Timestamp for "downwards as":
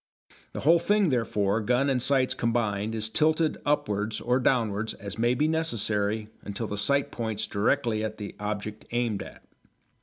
4.39-5.19